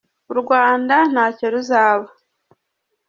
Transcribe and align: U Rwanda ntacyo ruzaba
U 0.31 0.35
Rwanda 0.41 0.95
ntacyo 1.11 1.45
ruzaba 1.53 2.07